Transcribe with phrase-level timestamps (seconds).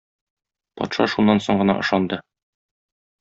[0.79, 2.19] Патша шуннан соң гына ышанды.